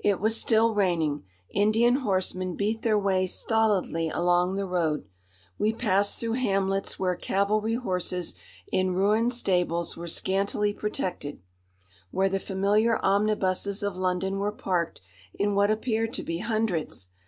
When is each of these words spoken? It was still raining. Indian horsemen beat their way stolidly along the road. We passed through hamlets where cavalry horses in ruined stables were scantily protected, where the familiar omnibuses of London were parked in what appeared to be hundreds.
It 0.00 0.18
was 0.18 0.36
still 0.36 0.74
raining. 0.74 1.22
Indian 1.50 1.98
horsemen 1.98 2.56
beat 2.56 2.82
their 2.82 2.98
way 2.98 3.28
stolidly 3.28 4.08
along 4.08 4.56
the 4.56 4.66
road. 4.66 5.04
We 5.58 5.72
passed 5.72 6.18
through 6.18 6.32
hamlets 6.32 6.98
where 6.98 7.14
cavalry 7.14 7.74
horses 7.76 8.34
in 8.72 8.94
ruined 8.94 9.32
stables 9.32 9.96
were 9.96 10.08
scantily 10.08 10.74
protected, 10.74 11.40
where 12.10 12.28
the 12.28 12.40
familiar 12.40 12.98
omnibuses 13.04 13.84
of 13.84 13.96
London 13.96 14.40
were 14.40 14.50
parked 14.50 15.02
in 15.34 15.54
what 15.54 15.70
appeared 15.70 16.14
to 16.14 16.24
be 16.24 16.38
hundreds. 16.38 17.06